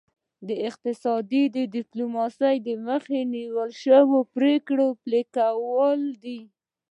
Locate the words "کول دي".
5.35-6.39